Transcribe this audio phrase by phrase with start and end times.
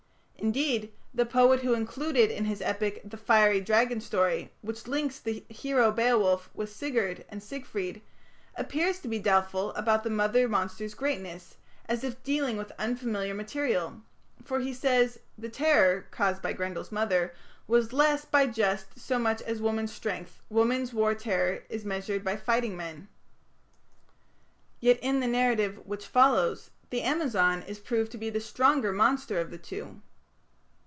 [0.43, 5.45] Indeed, the poet who included in his epic the fiery dragon story, which links the
[5.49, 8.01] hero Beowulf with Sigurd and Siegfried,
[8.55, 14.01] appears to be doubtful about the mother monster's greatness, as if dealing with unfamiliar material,
[14.43, 17.35] for he says: "The terror (caused by Grendel's mother)
[17.67, 22.35] was less by just so much as woman's strength, woman's war terror, is (measured) by
[22.37, 23.09] fighting men".
[24.79, 29.39] Yet, in the narrative which follows the Amazon is proved to be the stronger monster
[29.39, 30.01] of the two.